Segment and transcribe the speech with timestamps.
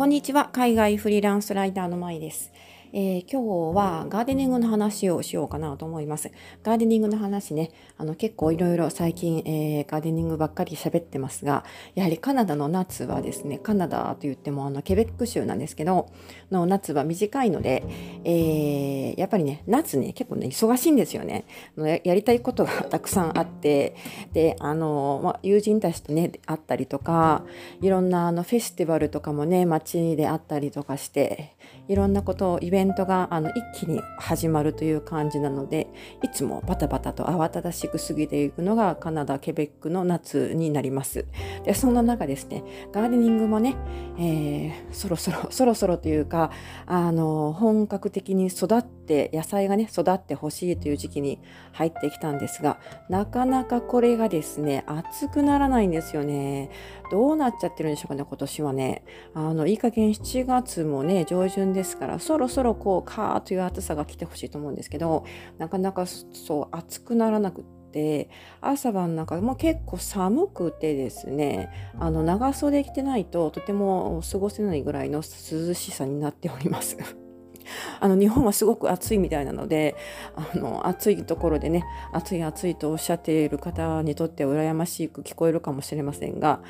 [0.00, 0.48] こんにちは。
[0.50, 2.50] 海外フリーランスライターのまいです。
[2.92, 6.32] えー、今日はガーデニングの話をしようかなと思います。
[6.64, 16.10] ガーデニングの話ね、あの結構いろいろ最近、えー、ガーデニングばっかり喋ってますが、やはりカナダの夏はですね、カナダと言ってもあのケベック州なんですけど、
[16.50, 17.84] の夏は短いので、
[18.24, 21.44] えー、やっぱりね、夏ね、結構ね、忙しいんですよね。
[21.76, 23.94] ややりたいことがたくさんあって、
[24.32, 27.44] で、あの、まあ、友人たちとね、会ったりとか、
[27.80, 31.54] いろんなあのフェスティバルとかもね、街であったりとかして、
[31.86, 35.88] いろんなことをイベントベントがあの一気に始まるという感じなので
[36.22, 41.26] いつもバタバタと慌ただしく過ぎていくのがカナダケベックの夏になります。
[41.64, 43.76] でそんな中ですねガーデニングもね、
[44.18, 46.50] えー、そろそろ そろそろというか
[46.86, 51.38] あの本格的に育って野菜がね育ってほしいという時期に
[51.72, 52.78] 入ってきたんですが
[53.10, 56.70] なかなかこれがですね暑くならないんですよね。
[57.10, 59.02] どうなっちゃってるんでしょうかね今年はね。
[59.34, 65.24] あのいい加減7月もね上旬ですからそろそろこうカーという暑さが来てほしいと思うんですけど
[65.58, 76.96] なかなかそう暑くならなくって朝晩なんかもう結構寒くてですねあの長袖着てないととても過ごせないぐらいの涼しさになっております。
[78.00, 79.94] あの日本はすごく暑いみたいなので
[80.34, 86.60] あの暑いところでね暑い暑いとおっしゃっている方にとっては羨ましく聞こえるかもしれませんが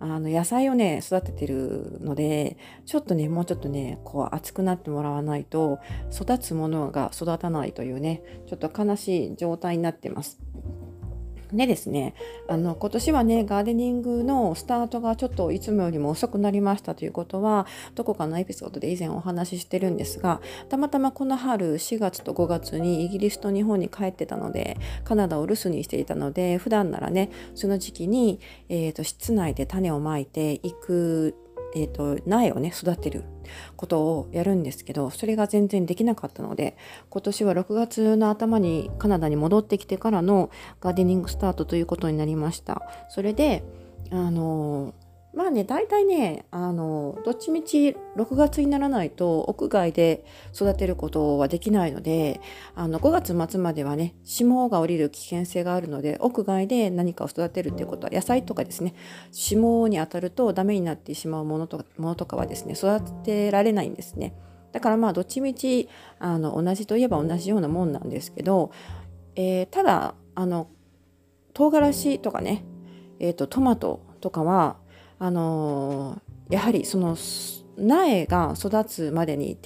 [0.00, 2.56] あの野菜をね育ててるので
[2.86, 5.78] ちょっとねもうちょっとねこう熱くなってもらわないと
[6.10, 10.40] 育つものが育たないというねちょっと悲しい状態になってます。
[11.52, 12.14] でですね、
[12.48, 31.34] あの今年はねガーデニングのスタートがちょっといつもよりも遅くなりましたということはどこかのエピソードで以前お話ししてるんですがたまたまこの春4月と5月にイギリスと日本に帰ってたのでカナダを留守にしていたので普段ならねその時期に、えーと室内で種をまいていく
[31.74, 33.24] えーと、苗をね育てる
[33.76, 36.76] ことをやるんですけどそれが全然できなかったので
[37.08, 42.82] 今年は6月の頭にカナダに戻ってきてからのガーデニングスタートということになりました。
[43.08, 43.62] それで
[44.10, 44.94] あの
[45.32, 52.40] まあね、大体ね、あの、どっちみち6月にならないと屋外で育てることはできないので、
[52.74, 58.94] あの、5月末まではね、霜が降りる危険性があるので、屋外で何かを育てるっていうことは、野菜とかですね、
[59.30, 64.34] 霜に当たるとダメになってしまうものとかものとかはですね、育てられないんですね。
[64.72, 68.72] だからまあ、どっちみち、あの、同じといえば同じようなもんなんですけど、
[69.36, 70.68] えー、ただ、あの、
[71.54, 72.64] 唐辛子とかね、
[73.20, 74.76] えっ、ー、と、トマトとかは、
[75.20, 77.16] あのー、やはりその
[77.76, 79.56] 苗が育つまでに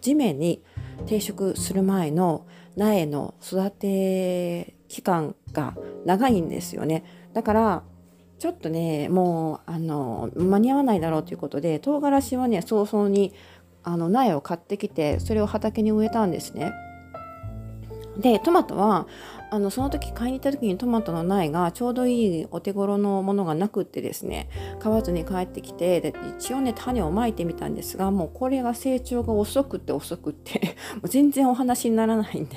[0.00, 0.62] 地面に
[1.06, 7.82] 定食する前の苗の育て期間が長いんですよねだから
[8.38, 13.32] ちょっとねもうあの間に合わないだろうということで唐辛子はね早々に
[13.84, 16.72] あの苗を買ってきてそれを畑に植えたんですね。
[18.18, 19.06] でトマトは
[19.50, 32.56] あのその時買いに行った時にトマトの苗がちょうどいいお手頃のものがなくってですね買わずに帰ってきてで一応ね種をまいてみたんですがもうこれが成長が遅くって遅くって もう全然お話にならないんで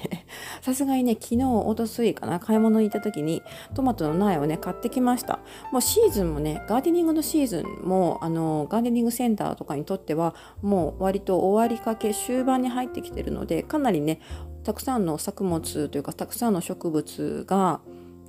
[0.61, 3.41] さすがにね昨日おとすいかな買い物に行った時に
[3.73, 5.39] トマトの苗をね買ってきました。
[5.71, 14.19] もうシーズンもねガーデニングのシーズンもあのガーデニングセンターとかにとってはもう割と終わりかけ終盤に入ってきてるのでかなりね
[14.63, 17.81] たくさんの作物というかたくさんの植物が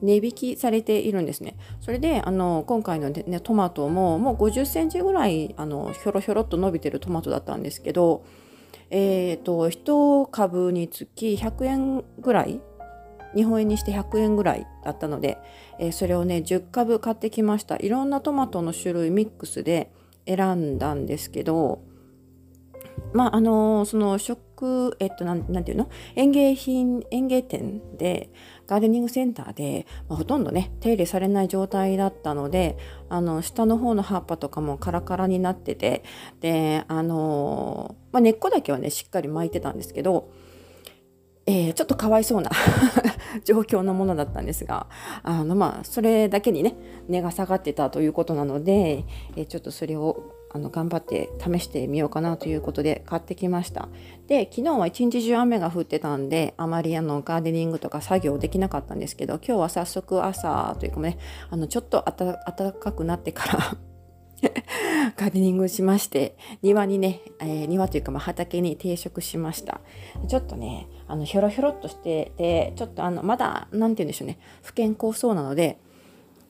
[0.02, 1.56] 値引きされているんですね。
[1.80, 8.24] それであの今回の、ね、トマトももう50センチぐらいあのひょろひょろっと伸びてるトマトだったんですけど、
[8.90, 12.60] えーと、1株につき100円ぐらい
[13.34, 15.38] 日本円にして100円ぐらいだったので、
[15.78, 19.90] えー、それをね10株買ってきましたいろんなトマトの種類ミックスで
[20.26, 21.80] 選んだんですけど
[23.12, 25.90] まああのその食えっとなんなんていうの？
[26.14, 28.30] 園芸品園芸店で
[28.66, 32.78] ガーデニングセンターで、まあ、ほとんどね手入れされない状態だったので
[33.08, 36.04] あの下の方の葉っぱとかもカラカラになってて
[36.40, 40.30] であの、まあ、根っこだけはねしっかり巻いてたんですけど
[41.44, 42.50] えー、ちょっとかわいそうな
[43.44, 44.86] 状況のものだったんですが
[45.24, 46.76] あのまあそれだけにね
[47.08, 49.04] 値が下がってたということなので、
[49.34, 50.22] えー、ちょっとそれを
[50.54, 53.88] あの頑張って試してみようかなということで買ってきました。
[54.26, 61.18] で昨日は一日中雨が降ってたんであまりあのガーデニングとか作業できなかったんですけど今日は早速朝というかね
[61.50, 63.76] あのちょっと暖かくなってから
[65.16, 69.80] ガーデニングしまして庭にね、えー、庭というかまあ畑に定食しました。
[70.28, 75.78] ちょっとねあのひょろひょろっとしててちょっとあのまだ何て言うんでしょうね不健康そうなので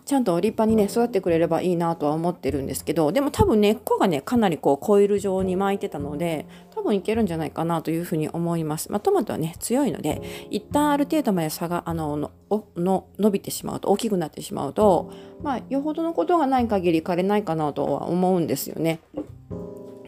[0.05, 8.91] ちゃんと立派にね育ってくれればいいなとは思ってるんですけどでも多分根っこがねかなりこうコイル状に巻いてたので多分いけるんじゃないかなというふうに思います。
[8.91, 10.21] まあ、トマトはね強いので
[10.51, 12.31] 一旦ある程度まで差があのの
[12.77, 15.13] の伸びてしまうと大きくなってしまうと
[15.43, 19.01] まあよほどのことがない限り枯れないかなとは思うんですよね。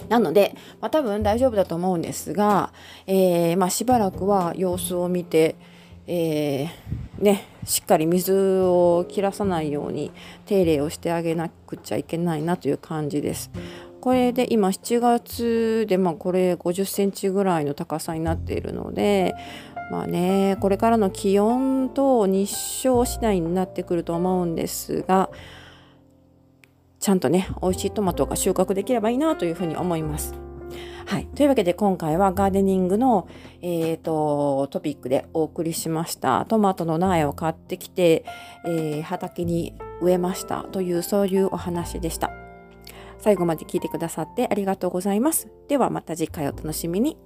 [0.08, 2.72] なので、まあ、多分大丈夫だと思うんですが、
[3.06, 5.56] えー、まあ、しばらくは様子を見て、
[6.06, 6.68] えー、
[7.18, 8.32] ね、しっかり水
[8.62, 10.10] を切らさないように
[10.46, 13.50] 手入れをしてあげなくちゃいけないなという感じです。
[14.00, 19.34] これで今7月でまあこれ50センチぐらいの高さになっているので
[19.90, 25.30] まあねこれからの気温と日照次第になってくると思うんですが
[27.00, 30.43] ちゃんとね美味しいトマトが収穫できればいいなというふうに思います。
[31.06, 31.26] はい。
[31.34, 33.28] というわけで今回はガーデニングの、
[33.60, 36.46] えーと、トピックでお送りしました。
[36.46, 38.24] トマトの苗を買ってきて、
[38.64, 42.30] えー、畑に植えましたというそういうお話でした。
[43.18, 45.48] 最後まで聞いてくださってありがとうございます。
[45.68, 47.16] ではまた次回お楽しみに。